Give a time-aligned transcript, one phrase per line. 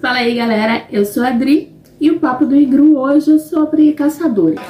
[0.00, 3.92] Fala aí galera, eu sou a Adri e o papo do Igru hoje é sobre
[3.92, 4.60] caçadores.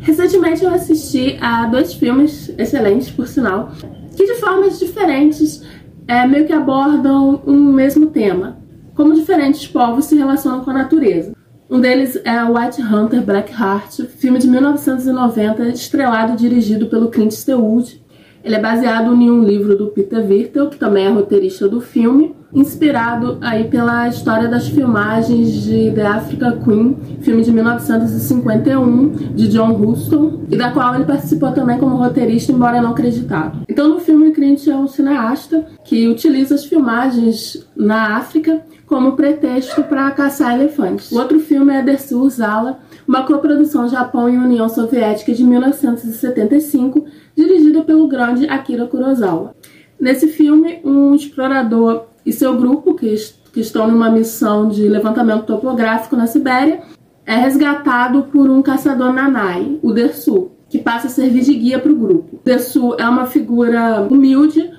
[0.00, 3.70] Recentemente eu assisti a dois filmes excelentes, por sinal,
[4.16, 5.62] que de formas diferentes
[6.06, 8.58] é, meio que abordam um mesmo tema,
[8.94, 11.34] como diferentes povos se relacionam com a natureza.
[11.70, 17.32] Um deles é White Hunter Black Heart, filme de 1990, estrelado e dirigido pelo Clint
[17.32, 18.03] Eastwood,
[18.44, 22.34] ele é baseado em um livro do Peter Virtel, que também é roteirista do filme,
[22.54, 29.72] inspirado aí pela história das filmagens de The Africa Queen, filme de 1951 de John
[29.72, 33.64] Huston, e da qual ele participou também como roteirista, embora não acreditado.
[33.68, 39.82] Então, no filme, Clint é um cineasta que utiliza as filmagens na África como pretexto
[39.84, 41.10] para caçar elefantes.
[41.10, 42.78] O outro filme é Dersu Zala,
[43.08, 47.04] uma coprodução Japão e União Soviética de 1975,
[47.36, 49.54] dirigida pelo grande Akira Kurosawa.
[49.98, 53.14] Nesse filme, um explorador e seu grupo, que,
[53.52, 56.82] que estão numa missão de levantamento topográfico na Sibéria,
[57.26, 61.92] é resgatado por um caçador nanai, o Dersu, que passa a servir de guia para
[61.92, 62.40] o grupo.
[62.44, 64.70] Dersu é uma figura humilde,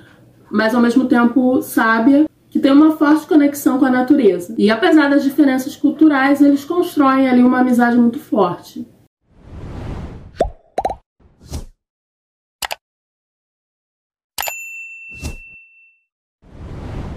[0.52, 4.56] mas ao mesmo tempo sábia, que tem uma forte conexão com a natureza.
[4.58, 8.88] E apesar das diferenças culturais, eles constroem ali uma amizade muito forte.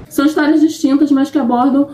[0.08, 1.88] São histórias distintas, mas que abordam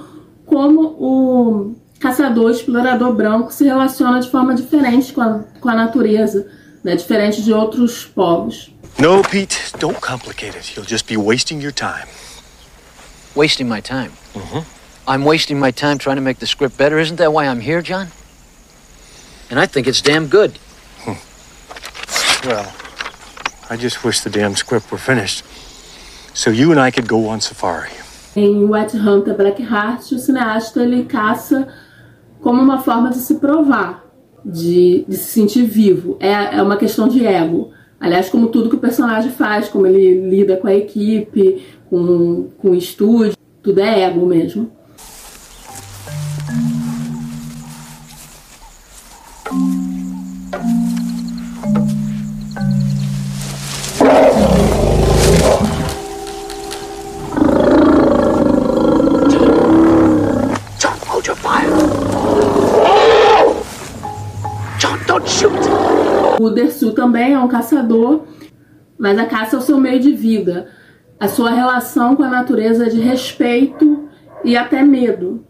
[0.46, 6.46] como o caçador, explorador branco se relaciona de forma diferente com a, com a natureza,
[6.82, 6.94] né?
[6.96, 8.70] diferente de outros povos.
[8.98, 10.76] No, Pete, don't complicate it.
[10.76, 12.06] You'll just be wasting your time.
[13.34, 14.12] Wasting my time?
[14.34, 14.60] Mm-hmm.
[15.08, 16.98] I'm wasting my time trying to make the script better.
[16.98, 18.08] Isn't that why I'm here, John?
[19.50, 20.58] And I think it's damn good.
[22.44, 22.72] Well,
[23.70, 25.42] I just wish the damn script were finished
[26.34, 27.90] so you and I could go on safari.
[28.36, 31.68] Em White Hunter Black Heart, o cineasta ele caça
[32.40, 34.04] como uma forma de se provar,
[34.44, 36.16] de, de se sentir vivo.
[36.20, 37.70] É, é uma questão de ego.
[37.98, 42.70] Aliás, como tudo que o personagem faz, como ele lida com a equipe, com, com
[42.70, 44.70] o estúdio, tudo é ego mesmo.
[65.34, 65.52] Shoot.
[66.40, 68.24] O Dersu também é um caçador,
[68.96, 70.70] mas a caça é o seu meio de vida.
[71.18, 74.08] A sua relação com a natureza é de respeito
[74.44, 75.44] e até medo.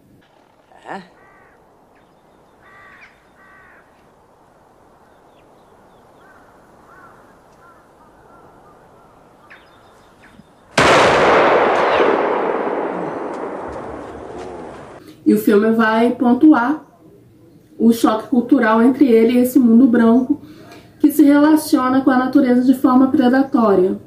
[15.27, 16.84] E o filme vai pontuar
[17.79, 20.41] o choque cultural entre ele e esse mundo branco
[21.01, 23.99] que se relaciona com a natureza de forma predatória.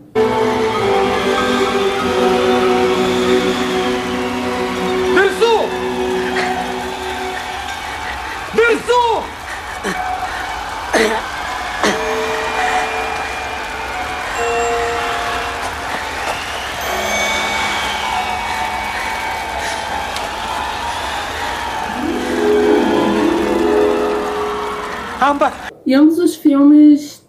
[25.86, 27.26] E ambos os filmes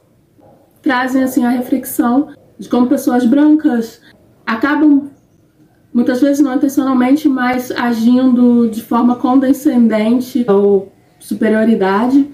[0.82, 2.28] trazem assim a reflexão
[2.58, 4.00] de como pessoas brancas
[4.46, 5.10] acabam
[5.92, 12.30] muitas vezes não intencionalmente, mas agindo de forma condescendente ou superioridade,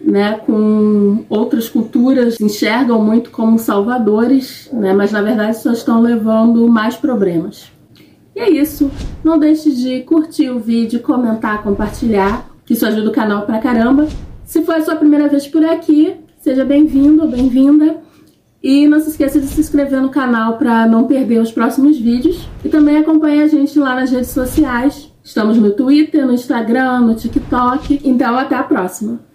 [0.00, 6.68] né, com outras culturas enxergam muito como salvadores, né, mas na verdade só estão levando
[6.68, 7.72] mais problemas.
[8.34, 8.90] E é isso.
[9.22, 14.08] Não deixe de curtir o vídeo, comentar, compartilhar, que isso ajuda o canal pra caramba.
[14.44, 18.02] Se for a sua primeira vez por aqui, seja bem-vindo ou bem-vinda.
[18.62, 22.48] E não se esqueça de se inscrever no canal para não perder os próximos vídeos.
[22.64, 25.12] E também acompanhe a gente lá nas redes sociais.
[25.22, 28.00] Estamos no Twitter, no Instagram, no TikTok.
[28.04, 29.33] Então até a próxima!